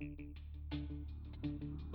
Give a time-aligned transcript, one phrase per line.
[0.00, 0.49] Thank you.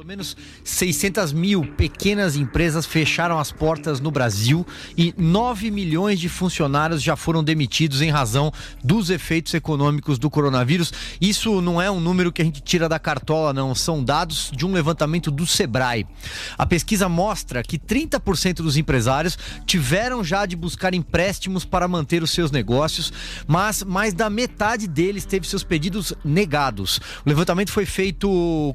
[0.06, 4.64] Pelo menos 600 mil pequenas empresas fecharam as portas no Brasil
[4.96, 10.94] e 9 milhões de funcionários já foram demitidos em razão dos efeitos econômicos do coronavírus.
[11.20, 13.74] Isso não é um número que a gente tira da cartola, não.
[13.74, 16.06] São dados de um levantamento do Sebrae.
[16.56, 22.30] A pesquisa mostra que 30% dos empresários tiveram já de buscar empréstimos para manter os
[22.30, 23.12] seus negócios,
[23.48, 27.00] mas mais da metade deles teve seus pedidos negados.
[27.26, 28.28] O levantamento foi feito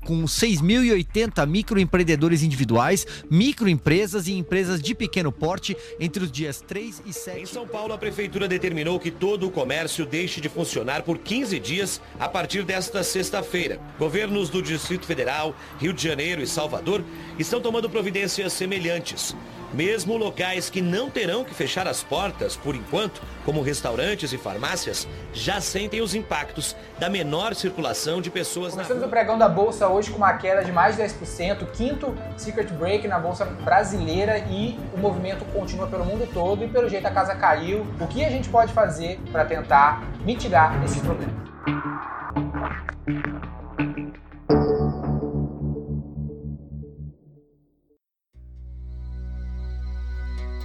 [0.05, 7.02] com 6.080 80 microempreendedores individuais, microempresas e empresas de pequeno porte entre os dias 3
[7.05, 7.41] e 7.
[7.41, 11.59] Em São Paulo, a prefeitura determinou que todo o comércio deixe de funcionar por 15
[11.59, 13.78] dias a partir desta sexta-feira.
[13.98, 17.05] Governos do Distrito Federal, Rio de Janeiro e Salvador
[17.39, 19.34] estão tomando providências semelhantes.
[19.73, 25.06] Mesmo locais que não terão que fechar as portas por enquanto, como restaurantes e farmácias,
[25.33, 29.87] já sentem os impactos da menor circulação de pessoas Começamos na o pregão da Bolsa
[29.88, 34.78] hoje com uma queda de mais de 10%, quinto secret break na Bolsa brasileira e
[34.92, 37.86] o movimento continua pelo mundo todo e pelo jeito a casa caiu.
[38.00, 41.41] O que a gente pode fazer para tentar mitigar esses problemas?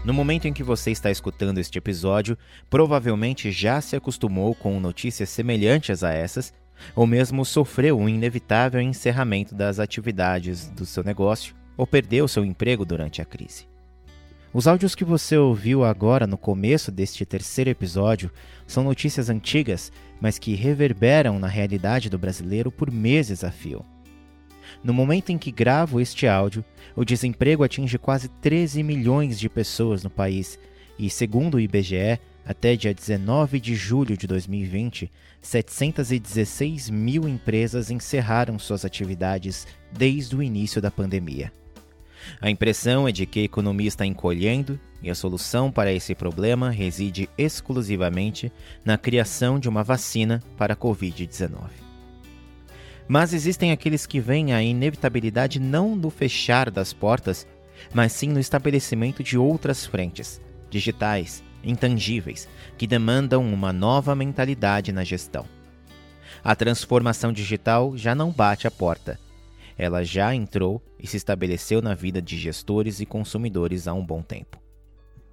[0.05, 2.37] No momento em que você está escutando este episódio,
[2.69, 6.53] provavelmente já se acostumou com notícias semelhantes a essas,
[6.95, 12.85] ou mesmo sofreu um inevitável encerramento das atividades do seu negócio ou perdeu seu emprego
[12.85, 13.67] durante a crise.
[14.53, 18.29] Os áudios que você ouviu agora no começo deste terceiro episódio
[18.67, 23.83] são notícias antigas, mas que reverberam na realidade do brasileiro por meses a fio.
[24.83, 26.63] No momento em que gravo este áudio,
[26.95, 30.59] o desemprego atinge quase 13 milhões de pessoas no país
[30.97, 38.59] e, segundo o IBGE, até dia 19 de julho de 2020, 716 mil empresas encerraram
[38.59, 41.51] suas atividades desde o início da pandemia.
[42.41, 46.69] A impressão é de que a economia está encolhendo e a solução para esse problema
[46.69, 48.51] reside exclusivamente
[48.83, 51.84] na criação de uma vacina para a Covid-19.
[53.07, 57.47] Mas existem aqueles que veem a inevitabilidade não no fechar das portas,
[57.93, 65.03] mas sim no estabelecimento de outras frentes, digitais, intangíveis, que demandam uma nova mentalidade na
[65.03, 65.45] gestão.
[66.43, 69.19] A transformação digital já não bate a porta.
[69.77, 74.21] Ela já entrou e se estabeleceu na vida de gestores e consumidores há um bom
[74.21, 74.57] tempo.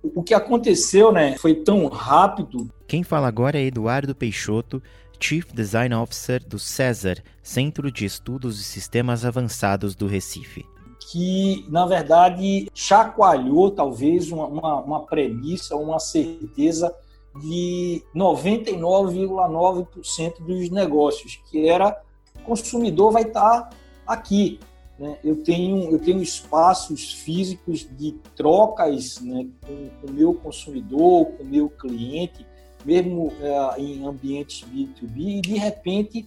[0.02, 2.68] O que aconteceu, né, foi tão rápido.
[2.88, 4.82] Quem fala agora é Eduardo Peixoto,
[5.22, 10.66] Chief Design Officer do César, Centro de Estudos e Sistemas Avançados do Recife.
[11.10, 16.92] Que, na verdade, chacoalhou talvez uma, uma, uma premissa, uma certeza
[17.40, 21.98] de 99,9% dos negócios, que era
[22.34, 23.70] o consumidor vai estar
[24.06, 24.58] aqui.
[24.98, 25.16] Né?
[25.22, 31.46] Eu, tenho, eu tenho espaços físicos de trocas né, com o meu consumidor, com o
[31.46, 32.44] meu cliente,
[32.84, 36.26] mesmo é, em ambientes B2B, e de repente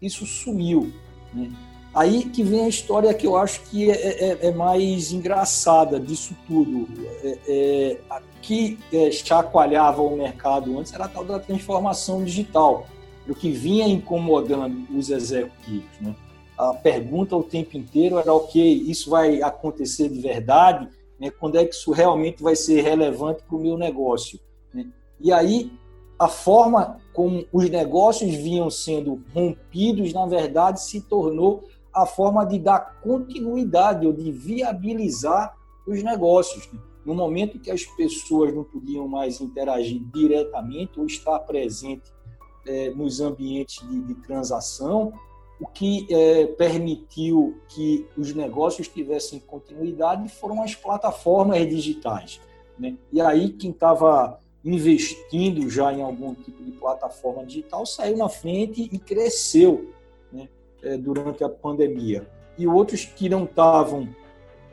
[0.00, 0.92] isso sumiu.
[1.32, 1.50] Né?
[1.94, 6.36] Aí que vem a história que eu acho que é, é, é mais engraçada disso
[6.46, 6.86] tudo.
[7.22, 8.00] É, é,
[8.42, 12.86] que é, chacoalhava o mercado antes era a tal da transformação digital,
[13.26, 15.88] o que vinha incomodando os executivos.
[16.00, 16.14] Né?
[16.56, 20.86] A pergunta o tempo inteiro era: ok, isso vai acontecer de verdade?
[21.18, 21.30] Né?
[21.30, 24.38] Quando é que isso realmente vai ser relevante para o meu negócio?
[24.72, 24.86] Né?
[25.18, 25.72] E aí
[26.18, 32.58] a forma como os negócios vinham sendo rompidos, na verdade, se tornou a forma de
[32.58, 35.54] dar continuidade ou de viabilizar
[35.86, 36.68] os negócios.
[37.04, 42.12] No momento que as pessoas não podiam mais interagir diretamente ou estar presente
[42.66, 45.12] é, nos ambientes de, de, transação,
[45.60, 52.40] o que é, permitiu que os negócios tivessem continuidade foram as plataformas digitais.
[52.78, 52.96] Né?
[53.12, 58.90] E aí quem estava investindo já em algum tipo de plataforma digital, saiu na frente
[58.92, 59.92] e cresceu
[60.32, 60.48] né,
[60.82, 62.28] é, durante a pandemia.
[62.58, 64.08] E outros que não estavam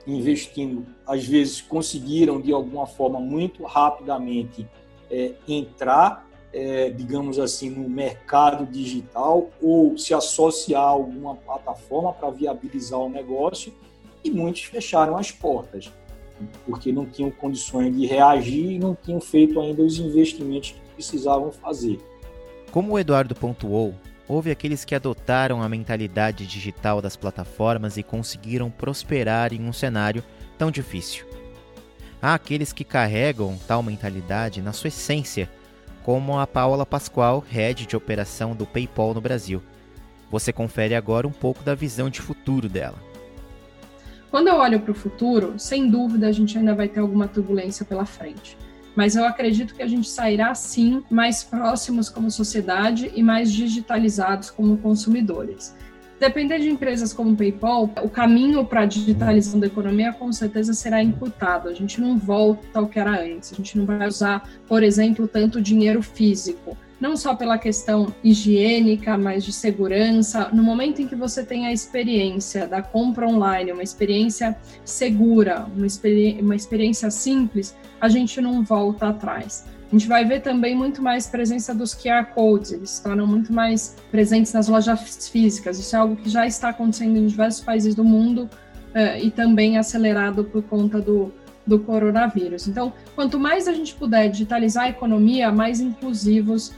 [0.07, 4.67] investindo, às vezes conseguiram de alguma forma muito rapidamente
[5.11, 12.31] é, entrar, é, digamos assim, no mercado digital ou se associar a alguma plataforma para
[12.31, 13.71] viabilizar o negócio
[14.23, 15.91] e muitos fecharam as portas
[16.65, 21.51] porque não tinham condições de reagir e não tinham feito ainda os investimentos que precisavam
[21.51, 21.99] fazer.
[22.71, 23.93] Como o Eduardo pontuou,
[24.27, 30.23] houve aqueles que adotaram a mentalidade digital das plataformas e conseguiram prosperar em um cenário
[30.57, 31.25] tão difícil.
[32.21, 35.49] Há aqueles que carregam tal mentalidade na sua essência,
[36.03, 39.61] como a Paula Pascoal, head de operação do PayPal no Brasil.
[40.31, 42.97] Você confere agora um pouco da visão de futuro dela.
[44.33, 47.85] Quando eu olho para o futuro, sem dúvida a gente ainda vai ter alguma turbulência
[47.85, 48.57] pela frente.
[48.95, 54.49] Mas eu acredito que a gente sairá sim mais próximos como sociedade e mais digitalizados
[54.49, 55.75] como consumidores.
[56.19, 61.03] Depender de empresas como PayPal, o caminho para a digitalização da economia com certeza será
[61.03, 61.69] encurtado.
[61.69, 63.53] A gente não volta ao que era antes.
[63.53, 69.17] A gente não vai usar, por exemplo, tanto dinheiro físico não só pela questão higiênica,
[69.17, 70.47] mas de segurança.
[70.53, 75.85] No momento em que você tem a experiência da compra online, uma experiência segura, uma,
[75.85, 79.65] experi uma experiência simples, a gente não volta atrás.
[79.85, 83.51] A gente vai ver também muito mais presença dos QR Codes, eles se tornam muito
[83.51, 85.77] mais presentes nas lojas físicas.
[85.77, 88.49] Isso é algo que já está acontecendo em diversos países do mundo
[88.95, 91.33] uh, e também acelerado por conta do,
[91.67, 92.65] do coronavírus.
[92.65, 96.71] Então, quanto mais a gente puder digitalizar a economia, mais inclusivos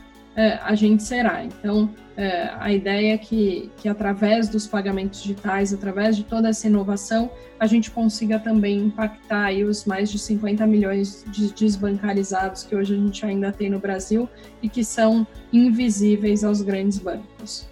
[0.62, 1.44] a gente será.
[1.44, 6.68] Então, é, a ideia é que, que, através dos pagamentos digitais, através de toda essa
[6.68, 7.30] inovação,
[7.60, 12.98] a gente consiga também impactar os mais de 50 milhões de desbancarizados que hoje a
[12.98, 14.30] gente ainda tem no Brasil
[14.62, 17.68] e que são invisíveis aos grandes bancos.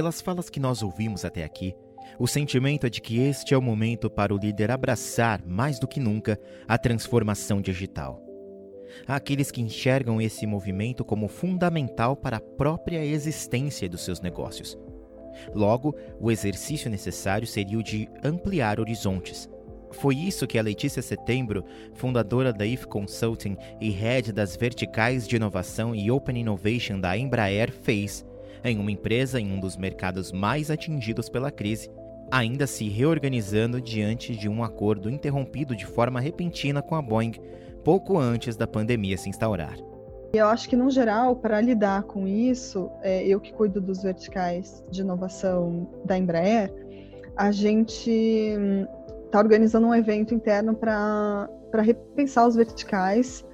[0.00, 1.74] Pelas falas que nós ouvimos até aqui,
[2.18, 5.86] o sentimento é de que este é o momento para o líder abraçar, mais do
[5.86, 8.18] que nunca, a transformação digital.
[9.06, 14.74] Há aqueles que enxergam esse movimento como fundamental para a própria existência dos seus negócios.
[15.54, 19.50] Logo, o exercício necessário seria o de ampliar horizontes.
[19.92, 21.62] Foi isso que a Letícia Setembro,
[21.92, 27.70] fundadora da IF Consulting e head das verticais de inovação e Open Innovation da Embraer,
[27.70, 28.24] fez
[28.64, 31.90] em uma empresa em um dos mercados mais atingidos pela crise,
[32.30, 37.34] ainda se reorganizando diante de um acordo interrompido de forma repentina com a Boeing
[37.84, 39.76] pouco antes da pandemia se instaurar.
[40.32, 44.84] Eu acho que, no geral, para lidar com isso, é, eu que cuido dos verticais
[44.88, 46.72] de inovação da Embraer,
[47.36, 51.48] a gente está hum, organizando um evento interno para
[51.82, 53.44] repensar os verticais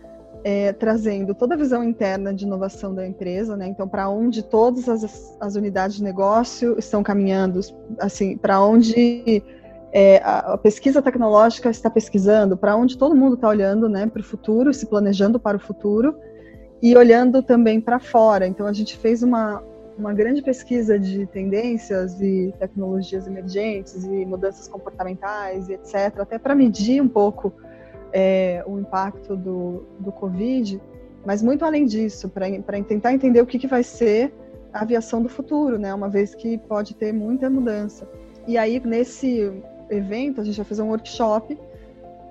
[0.49, 3.67] é, trazendo toda a visão interna de inovação da empresa, né?
[3.67, 7.59] Então, para onde todas as, as, unidades de negócio estão caminhando,
[7.99, 9.43] assim, para onde
[9.93, 14.07] é, a, pesquisa tecnológica está pesquisando, para onde todo mundo está olhando, né?
[14.07, 16.17] Para o futuro, se planejando para o futuro
[16.81, 18.47] e olhando também para fora.
[18.47, 19.61] Então, a gente fez uma
[19.99, 27.01] uma grande pesquisa de tendências e tecnologias emergentes e mudanças comportamentais etc, até para medir
[27.01, 27.51] um pouco
[28.19, 30.81] é, o impacto do, do Covid,
[31.27, 32.47] mas muito além disso, para
[32.83, 34.33] tentar entender o que, que vai ser
[34.73, 35.93] a aviação do futuro, né?
[35.93, 38.09] Uma vez que pode ter muita mudança.
[38.49, 39.53] E aí, nesse
[39.91, 41.59] evento, a gente vai fazer um workshop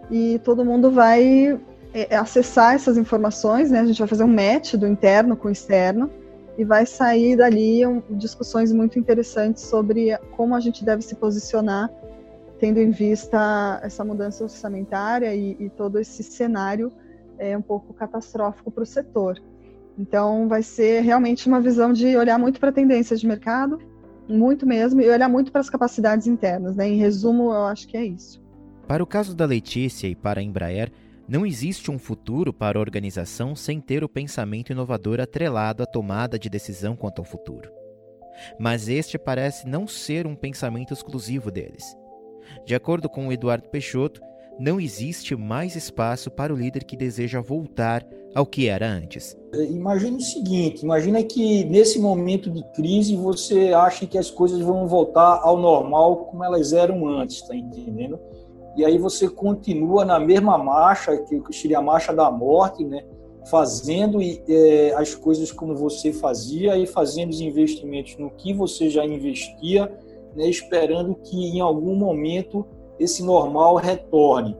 [0.09, 1.59] e todo mundo vai
[1.93, 3.81] é, acessar essas informações, né?
[3.81, 6.09] A gente vai fazer um match do interno com o externo
[6.57, 11.91] e vai sair dali um, discussões muito interessantes sobre como a gente deve se posicionar
[12.65, 16.91] tendo em vista essa mudança orçamentária e, e todo esse cenário
[17.37, 19.39] é um pouco catastrófico para o setor.
[19.99, 23.77] Então, vai ser realmente uma visão de olhar muito para tendências de mercado,
[24.27, 26.75] muito mesmo, e olhar muito para as capacidades internas.
[26.75, 26.89] Né?
[26.89, 28.41] Em resumo, eu acho que é isso.
[28.87, 30.91] Para o caso da Letícia e para a Embraer,
[31.27, 36.39] não existe um futuro para a organização sem ter o pensamento inovador atrelado à tomada
[36.39, 37.69] de decisão quanto ao futuro.
[38.59, 41.95] Mas este parece não ser um pensamento exclusivo deles.
[42.65, 44.21] De acordo com Eduardo Peixoto,
[44.59, 49.37] não existe mais espaço para o líder que deseja voltar ao que era antes.
[49.53, 54.87] Imagine o seguinte: imagina que nesse momento de crise você acha que as coisas vão
[54.87, 58.19] voltar ao normal como elas eram antes, tá entendendo?
[58.75, 63.05] E aí você continua na mesma marcha, que seria a marcha da morte, né?
[63.49, 69.05] Fazendo é, as coisas como você fazia e fazendo os investimentos no que você já
[69.05, 69.91] investia
[70.35, 72.65] né, esperando que em algum momento
[72.99, 74.57] esse normal retorne.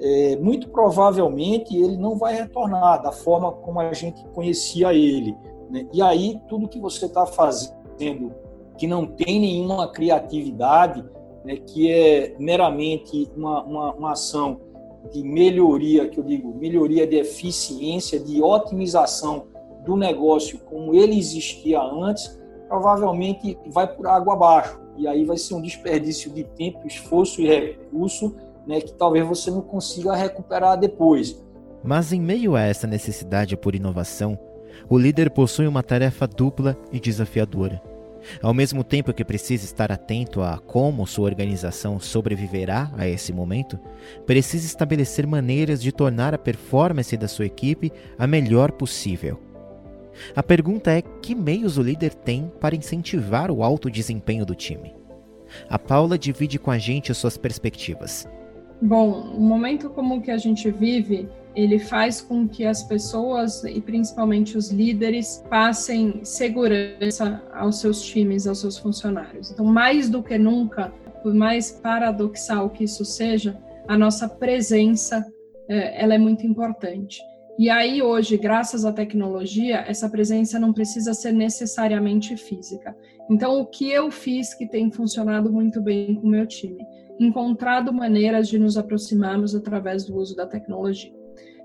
[0.00, 5.34] É, muito provavelmente ele não vai retornar da forma como a gente conhecia ele.
[5.70, 5.86] Né?
[5.92, 8.32] E aí, tudo que você está fazendo
[8.76, 11.04] que não tem nenhuma criatividade,
[11.44, 14.60] né, que é meramente uma, uma, uma ação
[15.12, 19.46] de melhoria, que eu digo, melhoria de eficiência, de otimização
[19.84, 25.54] do negócio como ele existia antes, provavelmente vai por água abaixo e aí vai ser
[25.54, 28.34] um desperdício de tempo, esforço e recurso,
[28.66, 31.40] né, que talvez você não consiga recuperar depois.
[31.82, 34.38] Mas em meio a essa necessidade por inovação,
[34.88, 37.80] o líder possui uma tarefa dupla e desafiadora:
[38.42, 43.78] Ao mesmo tempo que precisa estar atento a como sua organização sobreviverá a esse momento,
[44.26, 49.47] precisa estabelecer maneiras de tornar a performance da sua equipe a melhor possível.
[50.34, 54.94] A pergunta é: que meios o líder tem para incentivar o alto desempenho do time?
[55.68, 58.28] A Paula divide com a gente as suas perspectivas.
[58.80, 63.80] Bom, o momento como que a gente vive, ele faz com que as pessoas e
[63.80, 69.50] principalmente os líderes passem segurança aos seus times, aos seus funcionários.
[69.50, 73.58] Então, mais do que nunca, por mais paradoxal que isso seja,
[73.88, 75.26] a nossa presença
[75.68, 77.20] eh, ela é muito importante.
[77.58, 82.96] E aí hoje, graças à tecnologia, essa presença não precisa ser necessariamente física.
[83.28, 86.86] Então, o que eu fiz que tem funcionado muito bem com o meu time?
[87.18, 91.12] Encontrado maneiras de nos aproximarmos através do uso da tecnologia.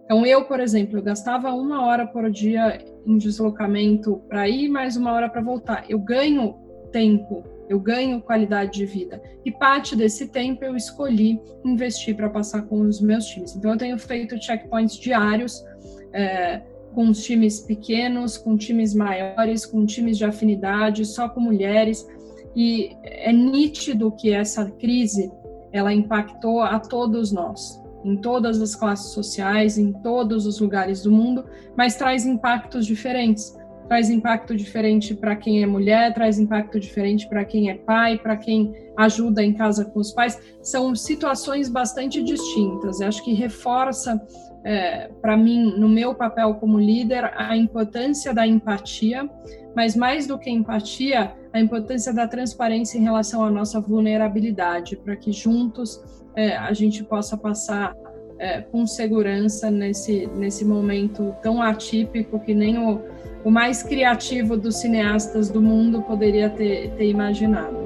[0.04, 4.98] Então, eu, por exemplo, eu gastava uma hora por dia em deslocamento para ir, mais
[4.98, 5.86] uma hora para voltar.
[5.88, 6.56] Eu ganho
[6.92, 9.22] tempo, eu ganho qualidade de vida.
[9.46, 13.56] E parte desse tempo eu escolhi investir para passar com os meus times.
[13.56, 15.64] Então, eu tenho feito checkpoints diários
[16.14, 16.62] é,
[16.94, 22.08] com times pequenos, com times maiores, com times de afinidade, só com mulheres.
[22.56, 25.32] E é nítido que essa crise
[25.72, 31.12] ela impactou a todos nós em todas as classes sociais, em todos os lugares do
[31.12, 33.58] mundo, mas traz impactos diferentes.
[33.88, 38.38] Traz impacto diferente para quem é mulher, traz impacto diferente para quem é pai, para
[38.38, 40.40] quem ajuda em casa com os pais.
[40.62, 43.02] São situações bastante distintas.
[43.02, 44.22] Eu acho que reforça,
[44.64, 49.30] é, para mim, no meu papel como líder, a importância da empatia,
[49.76, 55.16] mas mais do que empatia, a importância da transparência em relação à nossa vulnerabilidade, para
[55.16, 56.02] que juntos
[56.36, 57.96] é, a gente possa passar
[58.40, 63.02] é, com segurança nesse, nesse momento tão atípico que nem o,
[63.44, 67.83] o mais criativo dos cineastas do mundo poderia ter, ter imaginado.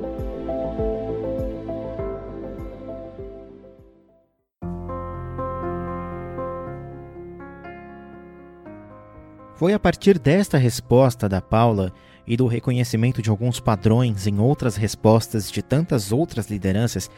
[9.57, 11.91] Foi a partir desta resposta da Paula
[12.27, 17.09] e do reconhecimento de alguns padrões em outras respostas de tantas outras lideranças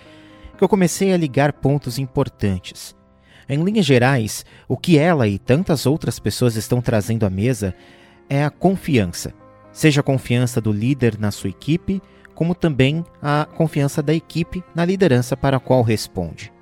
[0.57, 2.95] que eu comecei a ligar pontos importantes.
[3.49, 7.75] Em linhas gerais, o que ela e tantas outras pessoas estão trazendo à mesa
[8.29, 9.33] é a confiança.
[9.73, 12.01] Seja a confiança do líder na sua equipe,
[12.33, 16.53] como também a confiança da equipe na liderança para a qual responde.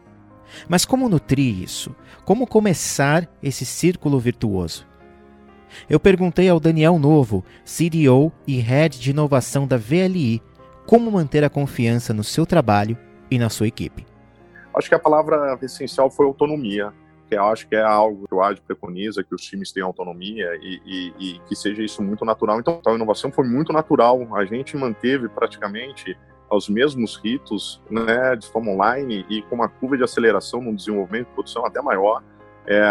[0.67, 1.95] Mas como nutrir isso?
[2.25, 4.87] Como começar esse círculo virtuoso?
[5.89, 10.41] Eu perguntei ao Daniel Novo, CDO e Head de Inovação da VLI,
[10.85, 12.97] como manter a confiança no seu trabalho
[13.29, 14.05] e na sua equipe?
[14.75, 16.93] Acho que a palavra essencial foi autonomia,
[17.27, 20.57] que eu acho que é algo que o AD preconiza, que os times tenham autonomia
[20.61, 22.59] e, e, e, que seja isso muito natural.
[22.59, 24.27] Então, a inovação foi muito natural.
[24.35, 26.17] A gente manteve praticamente
[26.49, 31.27] os mesmos ritos né, de forma online e com uma curva de aceleração no desenvolvimento
[31.31, 32.23] e produção até maior,
[32.65, 32.81] é,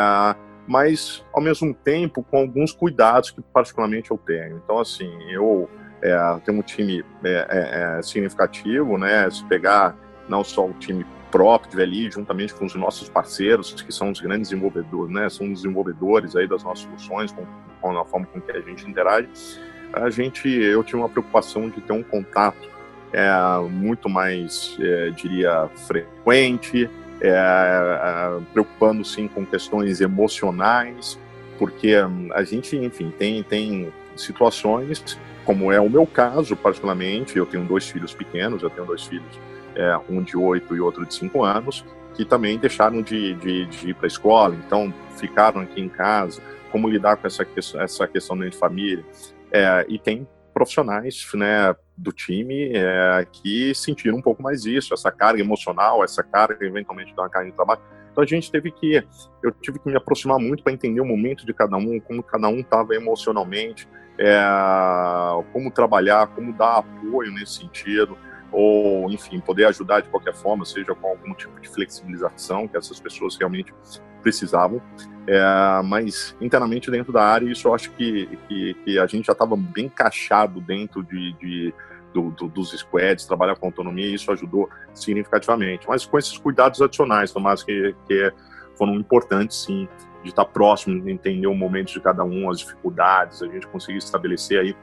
[0.67, 4.61] mas, ao mesmo tempo, com alguns cuidados que particularmente eu tenho.
[4.65, 5.69] Então, assim, eu
[6.03, 9.97] é, tenho um time é, é, é significativo, né, se pegar
[10.29, 14.21] não só o time próprio de VLI, juntamente com os nossos parceiros, que são os
[14.21, 17.47] grandes desenvolvedores, né, são desenvolvedores aí das nossas soluções, com,
[17.81, 19.29] com a forma com que a gente interage,
[19.93, 22.69] a gente, eu tinha uma preocupação de ter um contato
[23.13, 23.31] é,
[23.71, 31.19] muito mais, é, diria, frequente, é, preocupando sim com questões emocionais,
[31.59, 37.47] porque hum, a gente, enfim, tem, tem situações, como é o meu caso, particularmente, eu
[37.47, 39.39] tenho dois filhos pequenos, eu tenho dois filhos
[39.75, 43.91] é, um de oito e outro de cinco anos, que também deixaram de, de, de
[43.91, 46.43] ir para a escola, então ficaram aqui em casa,
[46.73, 47.47] como lidar com essa
[47.79, 49.05] essa questão de família.
[49.53, 55.13] É, e tem profissionais né, do time é, que sentiram um pouco mais isso, essa
[55.13, 57.83] carga emocional, essa carga eventualmente da carga de trabalho.
[58.11, 59.05] Então a gente teve que,
[59.43, 62.49] eu tive que me aproximar muito para entender o momento de cada um, como cada
[62.49, 63.87] um estava emocionalmente,
[64.19, 64.41] é,
[65.53, 68.17] como trabalhar, como dar apoio nesse sentido
[68.53, 72.99] ou, enfim, poder ajudar de qualquer forma, seja com algum tipo de flexibilização que essas
[73.01, 73.73] pessoas realmente
[74.23, 74.81] precisavam.
[75.27, 79.33] É, mas internamente dentro da área, isso eu acho que, que, que a gente já
[79.33, 81.75] estava bem encaixado dentro de, de
[82.15, 85.87] do, do, dos squads, trabalhar com autonomia, e isso ajudou significativamente.
[85.89, 88.33] Mas com esses cuidados adicionais, Tomás, que, que
[88.77, 89.89] foram importantes, sim,
[90.23, 93.99] de estar próximo, de entender o momento de cada um, as dificuldades, a gente conseguir
[93.99, 94.77] estabelecer aí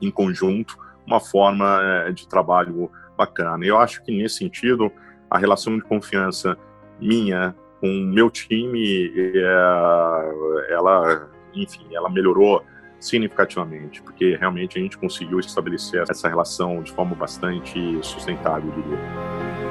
[0.00, 0.76] em conjunto
[1.08, 3.64] uma forma é, de trabalho bacana.
[3.64, 4.92] Eu acho que nesse sentido
[5.30, 6.56] a relação de confiança
[7.00, 12.62] minha com o meu time, é, ela, enfim, ela melhorou
[13.00, 19.67] significativamente, porque realmente a gente conseguiu estabelecer essa relação de forma bastante sustentável, diria.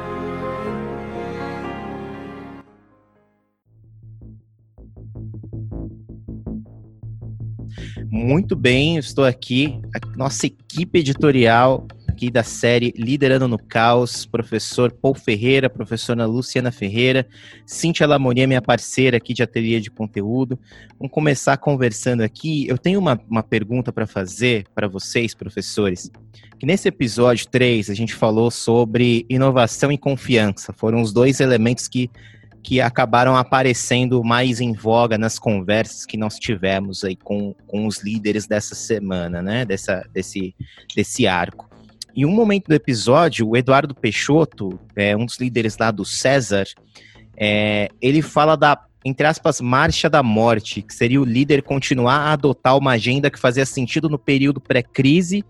[8.09, 14.91] Muito bem, estou aqui, a nossa equipe editorial aqui da série Liderando no Caos, professor
[14.91, 17.27] Paul Ferreira, professora Luciana Ferreira,
[17.65, 20.57] Cintia Lamonia, minha parceira aqui de ateliê de conteúdo.
[20.97, 22.67] Vamos começar conversando aqui.
[22.67, 26.09] Eu tenho uma, uma pergunta para fazer para vocês, professores.
[26.57, 30.73] Que nesse episódio 3 a gente falou sobre inovação e confiança.
[30.73, 32.09] Foram os dois elementos que
[32.67, 38.03] que acabaram aparecendo mais em voga nas conversas que nós tivemos aí com, com os
[38.03, 39.63] líderes dessa semana, né?
[39.63, 40.53] Dessa, desse,
[40.93, 41.69] desse arco.
[42.13, 46.65] Em um momento do episódio, o Eduardo Peixoto, é, um dos líderes lá do César,
[47.37, 52.33] é, ele fala da, entre aspas, marcha da morte, que seria o líder continuar a
[52.33, 55.41] adotar uma agenda que fazia sentido no período pré-crise,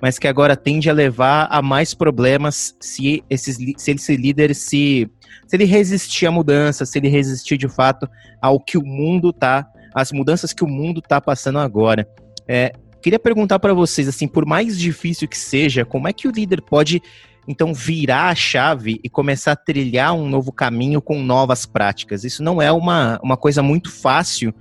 [0.00, 5.10] mas que agora tende a levar a mais problemas se, esses, se esse líder se,
[5.46, 8.08] se ele resistir à mudança, se ele resistir de fato
[8.40, 12.08] ao que o mundo tá, as mudanças que o mundo está passando agora.
[12.48, 12.72] É,
[13.02, 16.60] Queria perguntar para vocês, assim, por mais difícil que seja, como é que o líder
[16.60, 17.00] pode
[17.48, 22.24] então virar a chave e começar a trilhar um novo caminho com novas práticas?
[22.24, 24.52] Isso não é uma, uma coisa muito fácil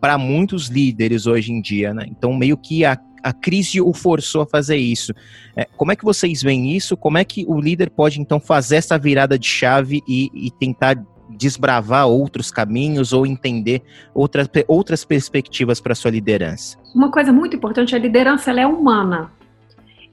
[0.00, 2.06] para muitos líderes hoje em dia, né?
[2.08, 5.12] Então, meio que a, a crise o forçou a fazer isso.
[5.56, 6.96] É, como é que vocês veem isso?
[6.96, 10.96] Como é que o líder pode, então, fazer essa virada de chave e, e tentar
[11.30, 13.82] desbravar outros caminhos ou entender
[14.14, 16.78] outras, outras perspectivas para sua liderança?
[16.94, 19.30] Uma coisa muito importante, a liderança ela é humana.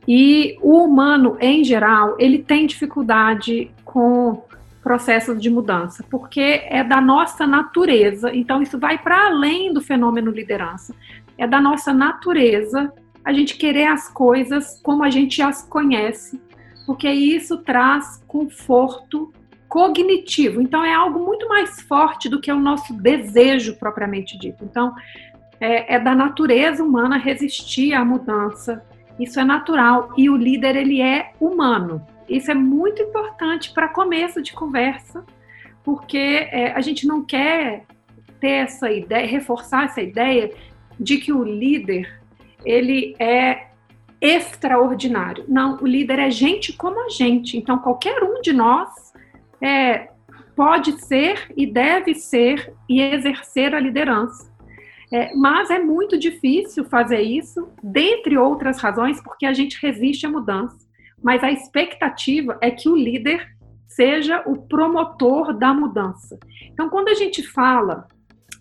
[0.08, 4.44] E o humano, em geral, ele tem dificuldade com
[4.86, 8.30] processos de mudança, porque é da nossa natureza.
[8.32, 10.94] Então, isso vai para além do fenômeno liderança.
[11.40, 16.40] É da nossa natureza a gente querer as coisas como a gente as conhece,
[16.86, 19.34] porque isso traz conforto
[19.68, 20.62] cognitivo.
[20.62, 24.64] Então, é algo muito mais forte do que o nosso desejo propriamente dito.
[24.64, 24.94] Então,
[25.60, 28.86] é, é da natureza humana resistir à mudança.
[29.20, 30.14] Isso é natural.
[30.16, 32.06] E o líder, ele é humano.
[32.28, 35.26] Isso é muito importante para começo de conversa,
[35.84, 36.18] porque
[36.52, 37.86] é, a gente não quer
[38.40, 40.52] ter essa ideia, reforçar essa ideia
[41.00, 42.22] de que o líder
[42.64, 43.68] ele é
[44.20, 45.46] extraordinário.
[45.48, 47.58] Não, o líder é gente como a gente.
[47.58, 49.14] Então, qualquer um de nós
[49.62, 50.10] é,
[50.56, 54.52] pode ser e deve ser e exercer a liderança.
[55.12, 60.30] É, mas é muito difícil fazer isso, dentre outras razões, porque a gente resiste à
[60.30, 60.85] mudança.
[61.26, 63.52] Mas a expectativa é que o líder
[63.88, 66.38] seja o promotor da mudança.
[66.72, 68.08] Então, quando a gente fala,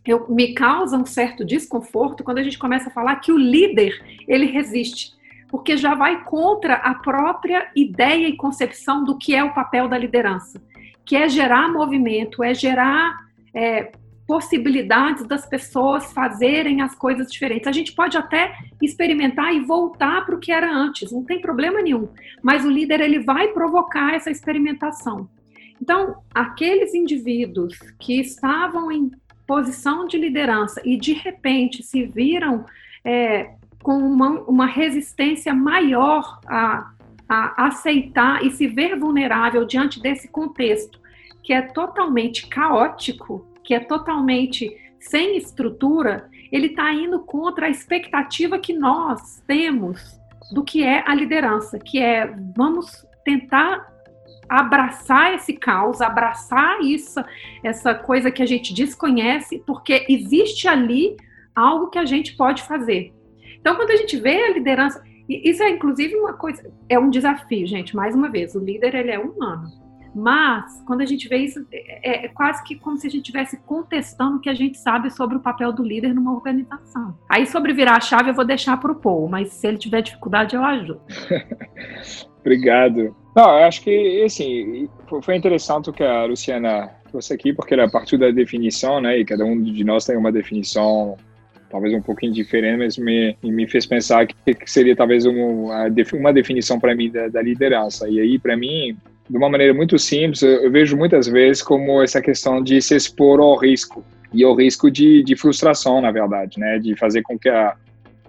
[0.07, 4.03] eu, me causa um certo desconforto quando a gente começa a falar que o líder
[4.27, 5.12] ele resiste,
[5.50, 9.98] porque já vai contra a própria ideia e concepção do que é o papel da
[9.98, 10.59] liderança
[11.05, 13.14] que é gerar movimento, é gerar
[13.53, 13.92] é,
[14.26, 17.66] possibilidades das pessoas fazerem as coisas diferentes.
[17.66, 21.82] A gente pode até experimentar e voltar para o que era antes, não tem problema
[21.82, 22.08] nenhum.
[22.42, 25.28] Mas o líder ele vai provocar essa experimentação.
[25.80, 29.10] Então, aqueles indivíduos que estavam em
[29.46, 32.64] posição de liderança e de repente se viram
[33.04, 33.50] é,
[33.82, 36.94] com uma, uma resistência maior a
[37.28, 41.00] a aceitar e se ver vulnerável diante desse contexto
[41.42, 48.59] que é totalmente caótico, que é totalmente sem estrutura, ele está indo contra a expectativa
[48.59, 50.18] que nós temos
[50.53, 53.92] do que é a liderança, que é vamos tentar
[54.48, 57.22] abraçar esse caos, abraçar isso,
[57.62, 61.16] essa coisa que a gente desconhece, porque existe ali
[61.55, 63.12] algo que a gente pode fazer.
[63.59, 67.66] Então, quando a gente vê a liderança, isso é inclusive uma coisa, é um desafio,
[67.66, 69.83] gente, mais uma vez, o líder ele é humano.
[70.14, 73.57] Mas, quando a gente vê isso, é, é quase que como se a gente estivesse
[73.62, 77.18] contestando o que a gente sabe sobre o papel do líder numa organização.
[77.29, 80.03] Aí, sobre virar a chave, eu vou deixar para o Paul, mas se ele tiver
[80.03, 81.00] dificuldade, eu ajudo.
[82.40, 83.16] Obrigado.
[83.35, 84.88] Não, eu acho que, assim,
[85.22, 89.24] foi interessante o que a Luciana trouxe aqui, porque ela partiu da definição, né, e
[89.24, 91.16] cada um de nós tem uma definição
[91.74, 96.33] talvez um pouquinho diferente, mas me, me fez pensar que, que seria talvez uma, uma
[96.33, 98.09] definição para mim da, da, liderança.
[98.09, 98.96] E aí, para mim,
[99.28, 103.40] de uma maneira muito simples, eu, vejo muitas vezes como essa questão de se expor
[103.40, 106.78] ao risco e ao risco de, de frustração, na verdade, né?
[106.78, 107.74] De fazer com que a,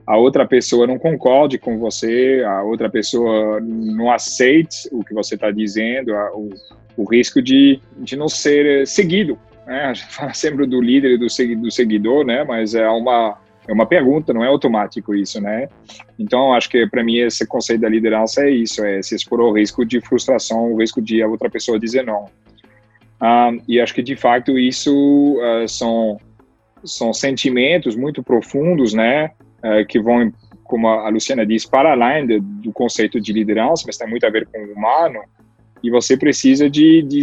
[0.05, 5.36] a outra pessoa não concorde com você, a outra pessoa não aceite o que você
[5.36, 6.49] está dizendo, a, o,
[6.95, 9.86] o risco de, de não ser seguido né?
[9.86, 11.27] A gente fala sempre do líder e do,
[11.62, 12.43] do seguidor, né?
[12.43, 15.67] Mas é uma é uma pergunta, não é automático isso, né?
[16.19, 19.51] Então, acho que para mim esse conceito da liderança é isso, é se expor ao
[19.51, 22.25] risco de frustração, o risco de a outra pessoa dizer não.
[23.21, 24.93] Um, e acho que de fato isso
[25.39, 26.19] uh, são
[26.84, 29.32] são sentimentos muito profundos, né,
[29.63, 30.32] uh, que vão,
[30.63, 34.30] como a Luciana disse, para além de, do conceito de liderança, mas tem muito a
[34.30, 35.19] ver com o humano.
[35.86, 37.21] E você precisa de, de,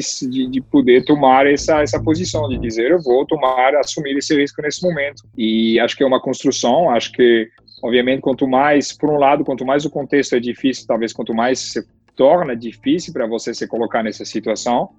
[0.48, 4.80] de poder tomar essa, essa posição, de dizer, eu vou tomar, assumir esse risco nesse
[4.84, 5.24] momento.
[5.36, 7.48] E acho que é uma construção, acho que,
[7.82, 11.58] obviamente, quanto mais, por um lado, quanto mais o contexto é difícil, talvez quanto mais
[11.58, 14.90] se torna difícil para você se colocar nessa situação,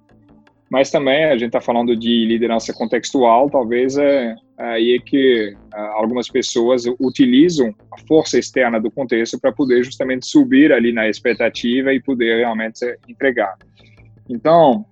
[0.68, 5.80] mas também a gente está falando de liderança contextual, talvez é, aí é que é,
[5.94, 11.92] algumas pessoas utilizam a força externa do contexto para poder justamente subir ali na expectativa
[11.92, 13.56] e poder realmente entregar.
[14.28, 14.86] Então,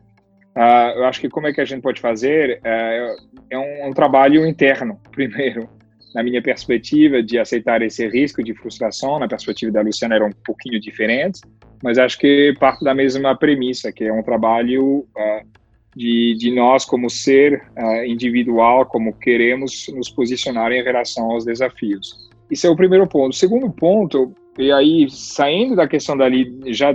[0.56, 3.92] uh, eu acho que como é que a gente pode fazer uh, é um, um,
[3.92, 5.68] trabalho interno, primeiro,
[6.14, 10.32] na minha perspectiva de aceitar esse risco de frustração, na perspectiva da Luciana era um
[10.44, 11.40] pouquinho diferente,
[11.82, 15.61] mas acho que parte da mesma premissa, que é um trabalho uh,
[15.94, 22.30] de, de nós como ser uh, individual, como queremos nos posicionar em relação aos desafios.
[22.50, 23.32] Isso é o primeiro ponto.
[23.32, 26.92] O segundo ponto, e aí saindo da questão dali, já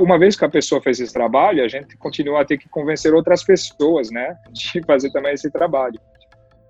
[0.00, 3.14] uma vez que a pessoa fez esse trabalho, a gente continua a ter que convencer
[3.14, 5.98] outras pessoas, né, de fazer também esse trabalho.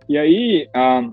[0.09, 1.11] E aí, uh,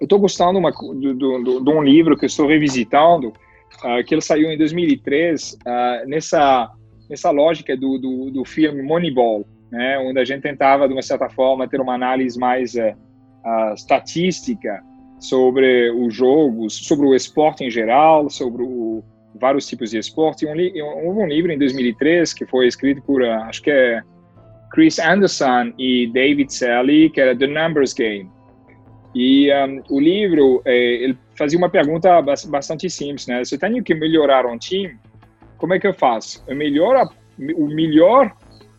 [0.00, 4.20] eu estou gostando uma, do, do, de um livro que estou revisitando, uh, que ele
[4.20, 5.58] saiu em 2003,
[6.06, 6.70] nessa
[7.10, 11.30] nessa lógica do, do, do filme Moneyball né, onde a gente tentava, de uma certa
[11.30, 14.84] forma, ter uma análise mais uh, uh, estatística
[15.18, 19.02] sobre os jogos, sobre o esporte em geral, sobre o,
[19.40, 20.44] vários tipos de esporte.
[20.44, 20.50] Um,
[21.06, 24.02] houve um livro em 2003 que foi escrito por, uh, acho que é
[24.72, 28.30] Chris Anderson e David Sally, que era The Numbers Game.
[29.14, 33.44] E um, o livro, eh, ele fazia uma pergunta bastante simples, né?
[33.44, 34.96] Se eu tenho que melhorar um time,
[35.58, 36.42] como é que eu faço?
[36.46, 38.34] Eu melhoro o melhor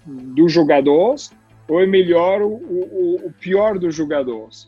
[0.05, 1.31] dos jogadores
[1.67, 4.67] ou é melhor o, o, o pior dos jogadores?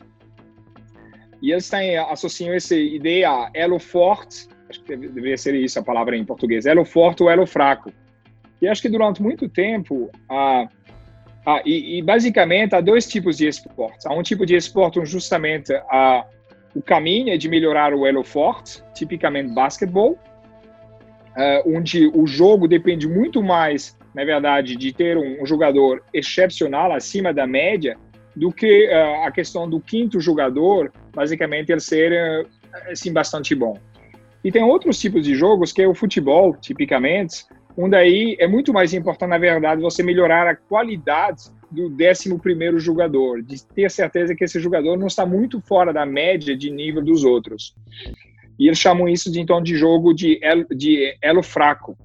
[1.41, 5.83] E eles têm, associam essa ideia a elo forte, acho que deveria ser isso a
[5.83, 7.91] palavra em português, elo forte ou elo fraco.
[8.61, 10.67] E acho que durante muito tempo, ah,
[11.45, 14.05] ah, e, e, basicamente há dois tipos de esportes.
[14.05, 16.25] Há um tipo de esporte onde justamente ah,
[16.73, 20.17] o caminho é de melhorar o elo forte, tipicamente basquetebol,
[21.35, 27.33] ah, onde o jogo depende muito mais na verdade, de ter um, jogador excepcional acima
[27.33, 27.97] da média
[28.33, 32.47] do que uh, a questão do quinto jogador, basicamente, ele ser uh,
[32.89, 33.77] assim, bastante bom.
[34.41, 37.45] E tem outros tipos de jogos, que é o futebol, tipicamente,
[37.77, 42.79] onde aí é muito mais importante, na verdade, você melhorar a qualidade do 11 primeiro
[42.79, 47.03] jogador, de ter certeza que esse jogador não está muito fora da média de nível
[47.03, 47.75] dos outros.
[48.57, 51.97] E eles chamam isso de, então, de jogo de elo, de elo fraco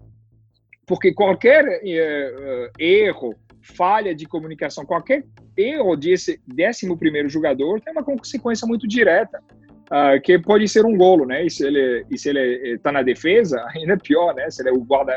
[0.90, 5.22] porque qualquer uh, erro, falha de comunicação, qualquer
[5.57, 9.40] erro desse décimo primeiro jogador tem uma consequência muito direta,
[9.87, 11.46] uh, que pode ser um golo, né?
[11.46, 14.50] E se ele e se ele está na defesa, ainda é pior, né?
[14.50, 15.14] Se ele é o guarda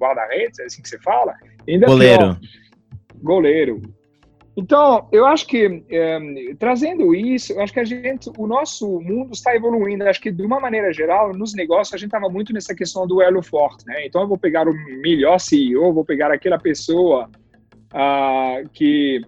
[0.00, 1.34] guarda-redes, é assim que você fala,
[1.68, 2.18] ainda Goleiro.
[2.18, 2.40] pior.
[3.22, 3.82] Goleiro.
[4.54, 6.18] Então, eu acho que é,
[6.58, 10.04] trazendo isso, eu acho que a gente, o nosso mundo está evoluindo.
[10.04, 13.22] acho que de uma maneira geral, nos negócios a gente estava muito nessa questão do
[13.22, 14.06] elo forte, né?
[14.06, 17.30] Então, eu vou pegar o melhor CEO, vou pegar aquela pessoa
[17.94, 19.22] uh, que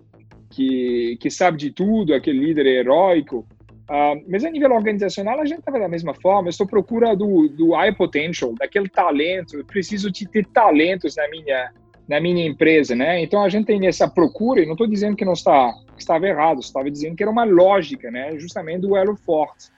[0.50, 3.46] que que sabe de tudo, aquele líder heróico.
[3.84, 6.48] Uh, mas a nível organizacional a gente estava da mesma forma.
[6.48, 9.56] Eu estou à procura do do high potential, daquele talento.
[9.56, 11.72] Eu preciso de ter talentos na minha
[12.08, 13.22] na minha empresa, né?
[13.22, 16.60] Então a gente tem essa procura, e não estou dizendo que não está estava errado,
[16.60, 18.38] estava dizendo que era uma lógica, né?
[18.38, 19.68] Justamente do elo forte.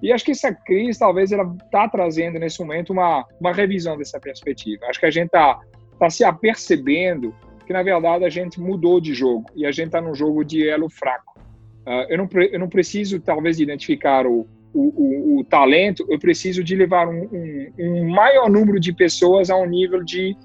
[0.00, 4.20] E acho que essa crise talvez ela está trazendo nesse momento uma uma revisão dessa
[4.20, 4.86] perspectiva.
[4.86, 5.58] Acho que a gente está
[5.98, 7.34] tá se apercebendo
[7.66, 10.68] que na verdade a gente mudou de jogo e a gente está num jogo de
[10.68, 11.38] elo fraco.
[11.86, 16.62] Uh, eu não eu não preciso talvez identificar o o, o, o, talento, eu preciso
[16.62, 20.36] de levar um, um, um maior número de pessoas a um nível de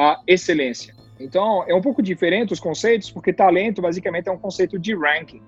[0.00, 0.94] a excelência.
[1.20, 5.42] Então, é um pouco diferente os conceitos, porque talento basicamente é um conceito de ranking.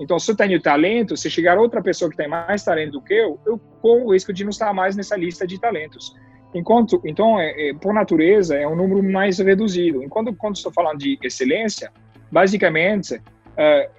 [0.00, 3.12] Então, se eu tenho talento, se chegar outra pessoa que tem mais talento do que
[3.12, 6.16] eu, eu corro o risco de não estar mais nessa lista de talentos.
[6.54, 10.02] Enquanto, então, é, é, por natureza, é um número mais reduzido.
[10.02, 11.92] Enquanto quando estou falando de excelência,
[12.30, 13.20] basicamente
[13.58, 13.90] é,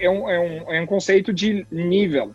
[0.00, 2.34] é, um, é, um, é um conceito de nível.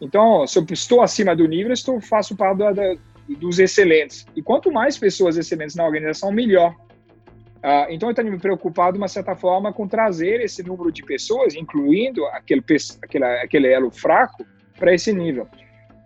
[0.00, 2.94] Então, se eu estou acima do nível, estou faço parte da,
[3.34, 4.26] dos excelentes.
[4.34, 6.74] E quanto mais pessoas excelentes na organização, melhor.
[7.62, 11.02] Uh, então, eu tenho me preocupado, de uma certa forma, com trazer esse número de
[11.02, 12.64] pessoas, incluindo aquele,
[13.02, 14.44] aquele, aquele elo fraco,
[14.78, 15.46] para esse nível.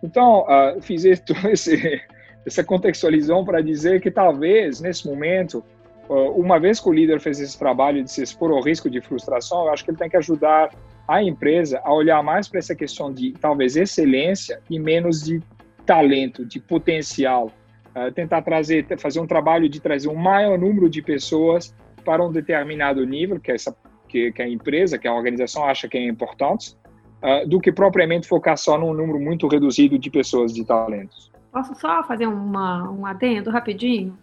[0.03, 2.01] Então, uh, fiz esse,
[2.45, 5.63] essa contextualização para dizer que talvez, nesse momento,
[6.09, 9.01] uh, uma vez que o líder fez esse trabalho de se expor ao risco de
[9.01, 10.69] frustração, eu acho que ele tem que ajudar
[11.07, 15.41] a empresa a olhar mais para essa questão de, talvez, excelência e menos de
[15.85, 17.51] talento, de potencial.
[17.95, 22.31] Uh, tentar trazer, fazer um trabalho de trazer um maior número de pessoas para um
[22.31, 23.75] determinado nível, que, essa,
[24.07, 26.75] que, que a empresa, que a organização acha que é importante,
[27.23, 31.31] uh, do que propriamente focar só num número muito reduzido de pessoas de talentos.
[31.51, 34.17] Posso só fazer uma, um adendo rapidinho?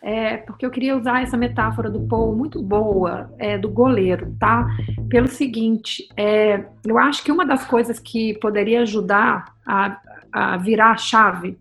[0.00, 4.66] É, porque eu queria usar essa metáfora do Paul muito boa, é, do goleiro, tá?
[5.08, 10.00] Pelo seguinte, é, eu acho que uma das coisas que poderia ajudar a,
[10.32, 11.58] a virar a chave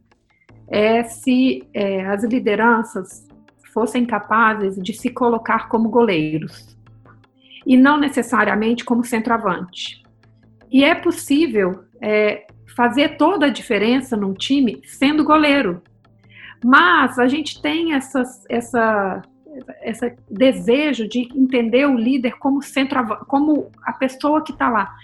[0.67, 3.27] é se é, as lideranças
[3.73, 6.77] fossem capazes de se colocar como goleiros
[7.65, 10.01] e não necessariamente como centroavante.
[10.71, 15.81] E é possível é, fazer toda a diferença num time sendo goleiro.
[16.63, 19.21] Mas a gente tem essas, essa,
[19.83, 24.95] esse desejo de entender o líder como centro, como a pessoa que está lá.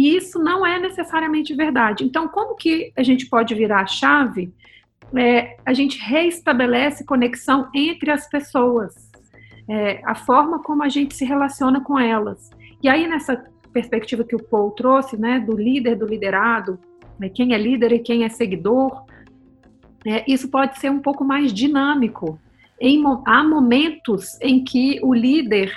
[0.00, 2.04] E isso não é necessariamente verdade.
[2.04, 4.50] Então, como que a gente pode virar a chave?
[5.14, 8.94] É, a gente reestabelece conexão entre as pessoas,
[9.68, 12.48] é, a forma como a gente se relaciona com elas.
[12.82, 16.78] E aí, nessa perspectiva que o Paul trouxe, né, do líder, do liderado,
[17.18, 19.04] né, quem é líder e quem é seguidor,
[20.06, 22.40] é, isso pode ser um pouco mais dinâmico.
[22.80, 25.70] Em, há momentos em que o líder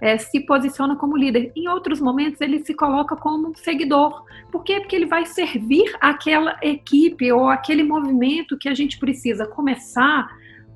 [0.00, 4.22] é, se posiciona como líder, em outros momentos ele se coloca como seguidor.
[4.50, 4.80] Por quê?
[4.80, 10.28] Porque ele vai servir aquela equipe ou aquele movimento que a gente precisa começar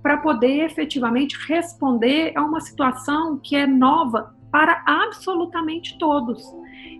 [0.03, 6.43] para poder efetivamente responder a uma situação que é nova para absolutamente todos.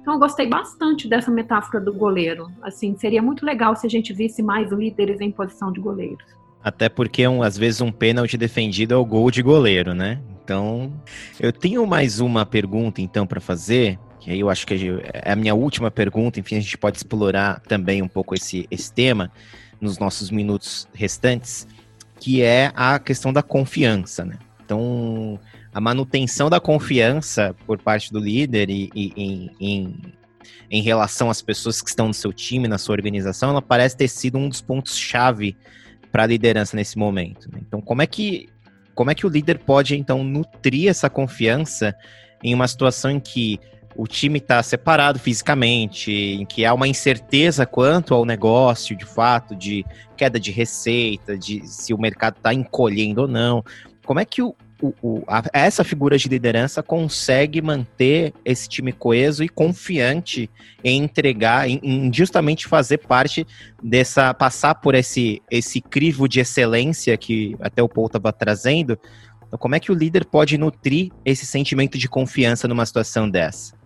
[0.01, 2.51] Então, eu gostei bastante dessa metáfora do goleiro.
[2.63, 6.25] Assim, seria muito legal se a gente visse mais líderes em posição de goleiros.
[6.65, 10.21] Até porque, um, às vezes, um pênalti defendido é o gol de goleiro, né?
[10.43, 10.93] Então,
[11.39, 14.75] eu tenho mais uma pergunta, então, para fazer, que aí eu acho que
[15.13, 18.93] é a minha última pergunta, enfim, a gente pode explorar também um pouco esse, esse
[18.93, 19.31] tema
[19.81, 21.67] nos nossos minutos restantes,
[22.19, 24.39] que é a questão da confiança, né?
[24.65, 25.39] Então,
[25.73, 30.03] a manutenção da confiança por parte do líder e, e em, em,
[30.71, 34.09] em, relação às pessoas que estão no seu time, na sua organização, ela parece ter
[34.09, 35.57] sido um dos pontos-chave
[36.11, 37.51] para a liderança nesse momento.
[37.51, 37.59] Né?
[37.61, 38.52] Então, como é que
[38.95, 41.95] como é que o líder pode então nutrir essa confiança
[42.43, 43.59] em uma situação em que
[43.95, 49.55] o time está separado fisicamente, em que há uma incerteza quanto ao negócio, de fato,
[49.55, 49.85] de
[50.17, 53.63] queda de receita, de se o mercado está encolhendo ou não.
[54.05, 58.93] Como é que o, o, o, a, essa figura de liderança consegue manter esse time
[58.93, 60.51] coeso e confiante
[60.83, 63.47] em entregar, em, em justamente fazer parte
[63.81, 68.99] dessa, passar por esse, esse crivo de excelência que até o Paul estava trazendo.
[69.47, 73.81] Então, como é que o líder pode nutrir esse sentimento de confiança numa situação dessa?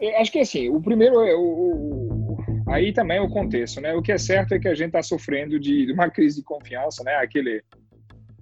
[0.00, 2.36] Eu acho que assim, o primeiro é o,
[2.68, 3.94] aí também é o contexto, né?
[3.94, 6.44] O que é certo é que a gente está sofrendo de, de, uma crise de
[6.44, 7.14] confiança, né?
[7.16, 7.62] Aquele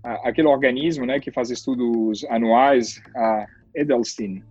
[0.03, 4.43] aquele organismo né, que faz estudos anuais, a Edelstein,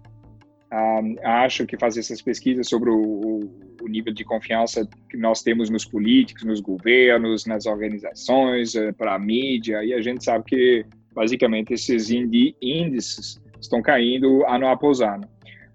[0.73, 3.41] um, acho que faz essas pesquisas sobre o,
[3.81, 9.15] o, nível de confiança que nós temos nos políticos, nos governos, nas organizações, uh, para
[9.15, 15.27] a mídia, e a gente sabe que, basicamente, esses índices estão caindo ano após ano.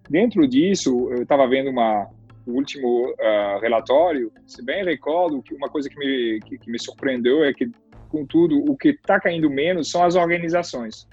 [0.09, 2.09] Dentro disso, eu estava vendo uma,
[2.47, 6.79] o último uh, relatório, se bem recordo, que uma coisa que me, que, que me
[6.79, 7.71] surpreendeu é que
[8.09, 11.09] Contudo, o que está caindo menos são as organizações.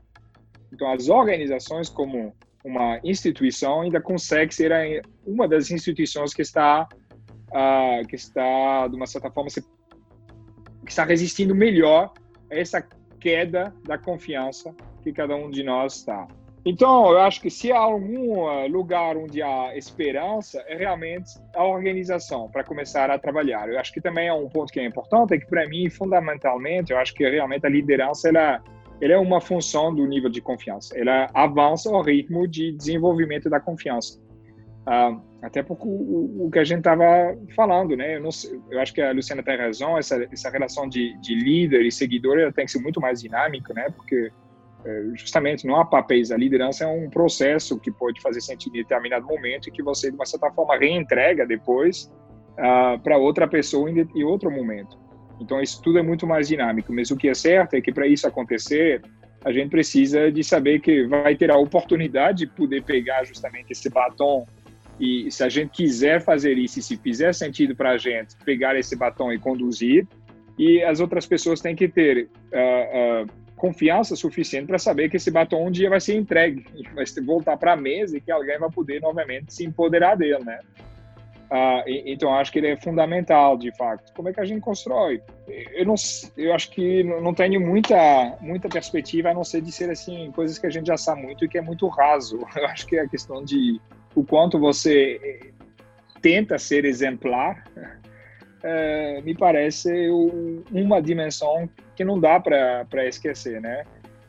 [0.71, 4.71] Então, as organizações, como uma instituição, ainda consegue ser
[5.25, 6.88] uma das instituições que está,
[7.49, 12.12] uh, que está de uma certa forma, que está resistindo melhor
[12.51, 12.82] a essa
[13.19, 16.27] queda da confiança que cada um de nós está.
[16.65, 21.65] Então, eu acho que se há algum uh, lugar onde há esperança, é realmente a
[21.65, 23.67] organização para começar a trabalhar.
[23.67, 26.93] Eu acho que também é um ponto que é importante, é que para mim, fundamentalmente,
[26.93, 28.63] eu acho que realmente a liderança ela,
[29.02, 30.97] ela é uma função do nível de confiança.
[30.97, 34.17] Ela avança ao ritmo de desenvolvimento da confiança.
[34.88, 38.17] Uh, até porque o, o, que a gente estava falando, né?
[38.17, 41.86] Eu, sei, eu, acho que a Luciana tem razão, essa, essa relação de, de líder
[41.86, 43.89] e seguidor ela tem que ser muito mais dinâmica, né?
[43.95, 44.32] Porque
[45.15, 46.32] justamente não há papéis.
[46.32, 50.10] A liderança é um processo que pode fazer sentido em determinado momento e que você,
[50.10, 52.12] de uma certa forma, reentrega depois
[52.58, 54.98] uh, para outra pessoa em, em outro momento.
[55.39, 56.93] Então, isso tudo é muito mais dinâmico.
[56.93, 59.02] Mas o que é certo é que para isso acontecer,
[59.43, 63.89] a gente precisa de saber que vai ter a oportunidade de poder pegar justamente esse
[63.89, 64.46] batom
[65.00, 68.78] E se a gente quiser fazer isso, e se fizer sentido para a gente pegar
[68.78, 70.08] esse batom e conduzir,
[70.58, 75.32] e as outras pessoas têm que ter uh, uh, confiança suficiente para saber que esse
[75.32, 78.69] batom um dia vai ser entregue, vai voltar para a mesa e que alguém vai
[78.69, 80.60] poder novamente se empoderar dele, né?
[81.88, 84.12] E, então acho que ele é fundamental, de fato.
[84.13, 85.21] Como é que a gente constrói?
[85.47, 85.95] Eu não,
[86.36, 90.60] eu acho que não tenho muita muita perspectiva a não ser de ser assim coisas
[90.60, 92.45] que a gente já sabe muito e que é muito raso.
[92.58, 93.80] Eu acho que é a questão de
[94.13, 95.52] o quanto você eh,
[96.21, 97.63] tenta ser exemplar
[98.63, 99.91] é, me parece
[100.71, 103.84] uma dimensão que não dá para esquecer, né?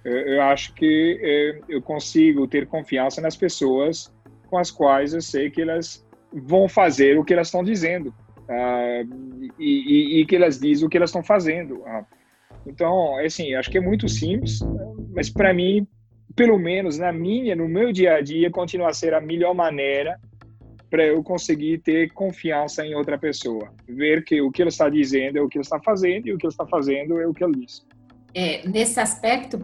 [0.05, 4.13] Eu, eu acho que é, eu consigo ter confiança nas pessoas
[4.49, 8.09] com as quais eu sei que elas vão fazer o que elas estão dizendo
[8.49, 11.77] uh, e, e, e, que elas dizem o que elas estão fazendo.
[11.77, 12.05] Uh,
[12.67, 14.59] então, assim, acho que é muito simples,
[15.15, 15.87] mas para mim,
[16.35, 20.19] pelo menos na minha, no meu dia a dia, continua a ser a melhor maneira
[20.95, 23.69] para eu conseguir ter confiança em outra pessoa.
[23.89, 26.39] Ver que o que ele está dizendo é o que ele está fazendo e o
[26.39, 27.85] que ele está fazendo é o que ele diz.
[28.33, 29.59] É, nesse aspecto,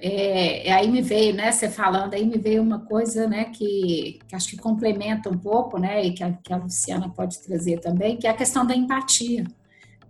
[0.00, 4.20] é, é, aí me veio, né, você falando, aí me veio uma coisa, né, que,
[4.28, 7.80] que acho que complementa um pouco, né, e que a, que a Luciana pode trazer
[7.80, 9.42] também, que é a questão da empatia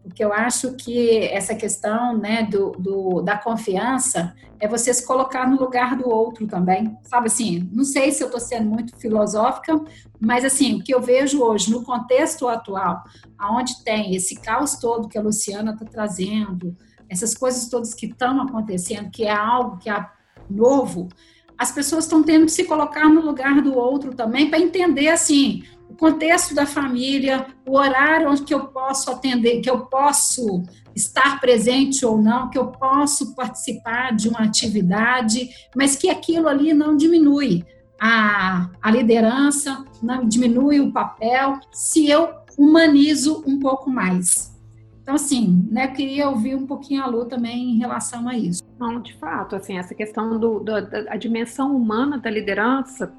[0.06, 5.48] porque eu acho que essa questão né, do, do, da confiança é você se colocar
[5.48, 9.78] no lugar do outro também, sabe assim, não sei se eu estou sendo muito filosófica,
[10.20, 13.02] mas assim, o que eu vejo hoje no contexto atual,
[13.36, 16.76] aonde tem esse caos todo que a Luciana está trazendo,
[17.08, 20.06] essas coisas todas que estão acontecendo, que é algo que é
[20.48, 21.08] novo,
[21.58, 25.64] as pessoas estão tendo que se colocar no lugar do outro também para entender assim,
[25.88, 30.62] o contexto da família, o horário onde que eu posso atender, que eu posso
[30.94, 36.72] estar presente ou não, que eu posso participar de uma atividade, mas que aquilo ali
[36.72, 37.64] não diminui
[38.00, 44.54] a, a liderança, não diminui o papel, se eu humanizo um pouco mais.
[45.02, 48.62] Então, assim, né, queria ouvir um pouquinho a Lu também em relação a isso.
[48.78, 53.14] Não, de fato, assim, essa questão do, do da dimensão humana da liderança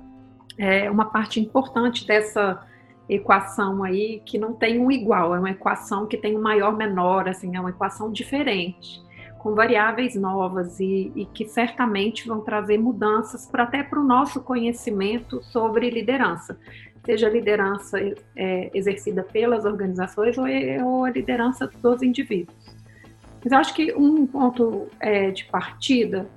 [0.58, 2.66] é uma parte importante dessa
[3.10, 7.28] equação aí que não tem um igual, é uma equação que tem um maior menor,
[7.30, 9.02] assim, é uma equação diferente,
[9.38, 14.42] com variáveis novas e, e que certamente vão trazer mudanças para até para o nosso
[14.42, 16.60] conhecimento sobre liderança,
[17.06, 17.98] seja a liderança
[18.36, 20.46] é, exercida pelas organizações ou,
[20.84, 22.58] ou, a liderança dos indivíduos.
[23.42, 26.28] Mas acho que um ponto é, de partida,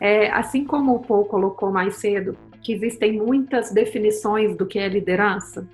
[0.00, 2.36] é, assim como o Paul colocou mais cedo,
[2.68, 5.66] que existem muitas definições do que é liderança,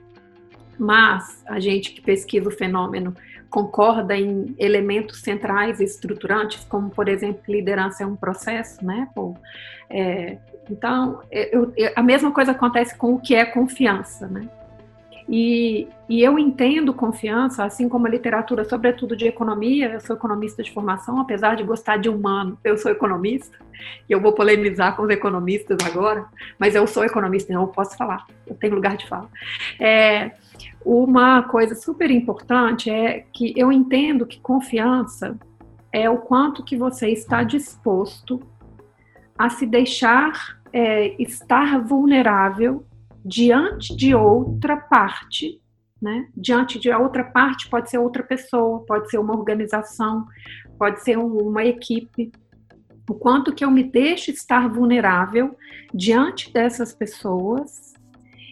[0.78, 3.16] mas a gente que pesquisa o fenômeno
[3.50, 9.08] concorda em elementos centrais e estruturantes, como, por exemplo, liderança é um processo, né?
[9.12, 9.36] Pô,
[9.90, 10.38] é,
[10.70, 14.48] então, eu, eu, a mesma coisa acontece com o que é confiança, né?
[15.28, 20.62] E, e, eu entendo confiança, assim como a literatura, sobretudo de economia, eu sou economista
[20.62, 23.56] de formação, apesar de gostar de humano, eu sou economista,
[24.08, 26.26] e eu vou polemizar com os economistas agora,
[26.58, 29.30] mas eu sou economista, então eu posso falar, eu tenho lugar de fala.
[29.80, 30.32] É,
[30.84, 35.38] uma coisa super importante é que eu entendo que confiança
[35.90, 38.42] é o quanto que você está disposto
[39.38, 42.84] a se deixar é, estar vulnerável
[43.24, 45.60] diante de outra parte,
[46.00, 46.28] né?
[46.36, 50.26] Diante de outra parte pode ser outra pessoa, pode ser uma organização,
[50.78, 52.30] pode ser uma equipe.
[53.08, 55.56] O quanto que eu me deixo estar vulnerável
[55.92, 57.94] diante dessas pessoas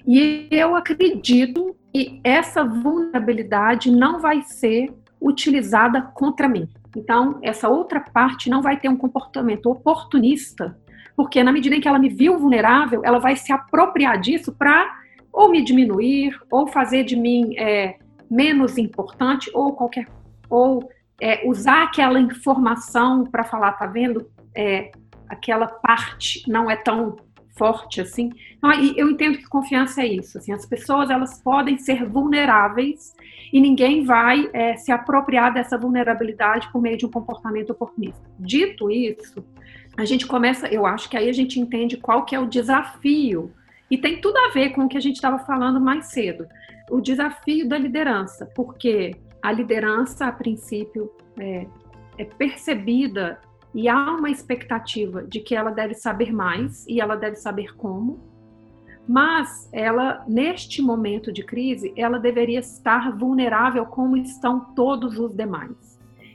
[0.06, 6.68] e eu acredito que essa vulnerabilidade não vai ser utilizada contra mim.
[6.96, 10.76] Então, essa outra parte não vai ter um comportamento oportunista
[11.16, 15.00] porque na medida em que ela me viu vulnerável, ela vai se apropriar disso para
[15.32, 17.96] ou me diminuir, ou fazer de mim é,
[18.30, 20.06] menos importante, ou qualquer
[20.48, 24.30] ou é, usar aquela informação para falar, tá vendo?
[24.54, 24.92] É,
[25.28, 27.16] aquela parte não é tão
[27.56, 28.30] forte assim.
[28.56, 30.38] Então, eu entendo que confiança é isso.
[30.38, 33.14] Assim, as pessoas elas podem ser vulneráveis
[33.52, 38.22] e ninguém vai é, se apropriar dessa vulnerabilidade por meio de um comportamento oportunista.
[38.38, 39.44] Dito isso,
[39.96, 43.52] a gente começa, eu acho que aí a gente entende qual que é o desafio.
[43.90, 46.46] E tem tudo a ver com o que a gente estava falando mais cedo,
[46.90, 51.66] o desafio da liderança, porque a liderança, a princípio, é,
[52.16, 53.38] é percebida
[53.74, 58.32] e há uma expectativa de que ela deve saber mais e ela deve saber como,
[59.06, 65.91] mas ela, neste momento de crise, ela deveria estar vulnerável como estão todos os demais.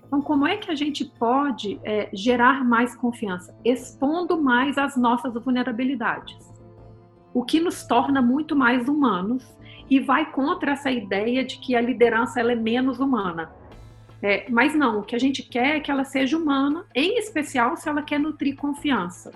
[0.08, 3.53] Então, como é que a gente pode é, gerar mais confiança?
[3.64, 6.38] Expondo mais as nossas vulnerabilidades,
[7.34, 9.45] o que nos torna muito mais humanos
[9.89, 13.51] e vai contra essa ideia de que a liderança ela é menos humana.
[14.24, 17.76] É, mas não, o que a gente quer é que ela seja humana, em especial
[17.76, 19.32] se ela quer nutrir confiança.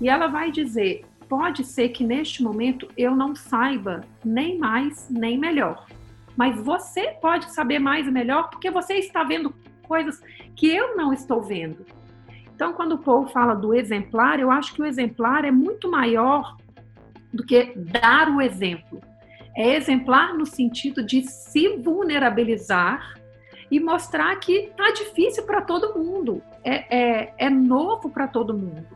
[0.00, 5.38] E ela vai dizer: pode ser que neste momento eu não saiba nem mais nem
[5.38, 5.86] melhor,
[6.36, 9.54] mas você pode saber mais e melhor porque você está vendo
[9.86, 10.22] coisas
[10.54, 11.86] que eu não estou vendo.
[12.54, 16.56] Então, quando o povo fala do exemplar, eu acho que o exemplar é muito maior
[17.32, 19.00] do que dar o exemplo.
[19.54, 23.14] É exemplar no sentido de se vulnerabilizar
[23.70, 28.86] e mostrar que está difícil para todo mundo, é, é, é novo para todo mundo.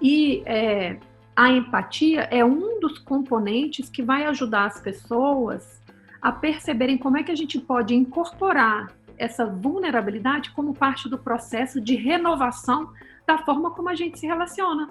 [0.00, 0.96] E é,
[1.34, 5.80] a empatia é um dos componentes que vai ajudar as pessoas
[6.20, 11.80] a perceberem como é que a gente pode incorporar essa vulnerabilidade como parte do processo
[11.80, 12.92] de renovação
[13.26, 14.90] da forma como a gente se relaciona.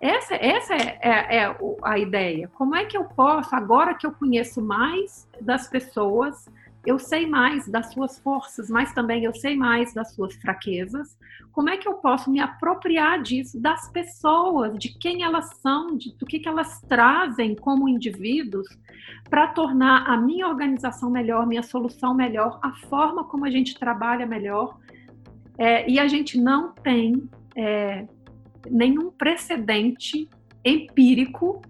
[0.00, 2.48] Essa, essa é, é, é, a ideia.
[2.54, 6.48] Como é que eu posso, agora que eu conheço mais das pessoas,
[6.86, 11.18] eu sei mais das suas forças, mas também eu sei mais das suas fraquezas.
[11.52, 16.16] Como é que eu posso me apropriar disso, das pessoas, de quem elas são, de,
[16.16, 18.68] do que, que elas trazem como indivíduos,
[19.28, 24.24] para tornar a minha organização melhor, minha solução melhor, a forma como a gente trabalha
[24.24, 24.78] melhor.
[25.58, 28.06] É, e a gente não tem é,
[28.70, 30.28] nenhum precedente
[30.64, 31.60] empírico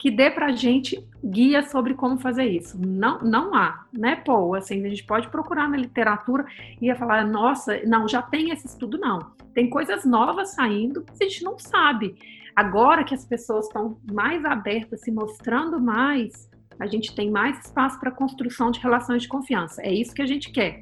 [0.00, 2.80] que dê para a gente guia sobre como fazer isso.
[2.80, 4.54] Não, não há, né, Paul?
[4.54, 6.46] Assim, a gente pode procurar na literatura
[6.80, 9.18] e falar, nossa, não, já tem esse estudo, não.
[9.52, 12.16] Tem coisas novas saindo que a gente não sabe.
[12.56, 16.48] Agora que as pessoas estão mais abertas, se mostrando mais,
[16.78, 19.82] a gente tem mais espaço para construção de relações de confiança.
[19.82, 20.80] É isso que a gente quer.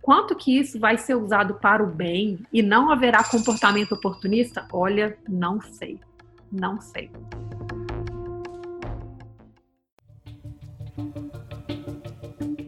[0.00, 4.66] Quanto que isso vai ser usado para o bem e não haverá comportamento oportunista?
[4.72, 6.00] Olha, não sei.
[6.50, 7.10] Não sei.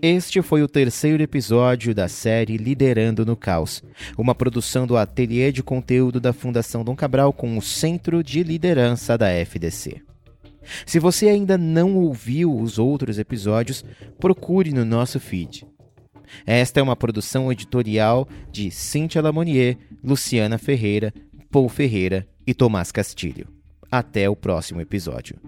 [0.03, 3.83] Este foi o terceiro episódio da série Liderando no Caos,
[4.19, 9.17] uma produção do Ateliê de Conteúdo da Fundação Dom Cabral com o Centro de Liderança
[9.17, 10.03] da FDC.
[10.85, 13.85] Se você ainda não ouviu os outros episódios,
[14.19, 15.67] procure no nosso feed.
[16.45, 21.15] Esta é uma produção editorial de Cíntia Lamonier, Luciana Ferreira,
[21.51, 23.49] Paul Ferreira e Tomás Castilho.
[23.91, 25.39] Até o próximo episódio.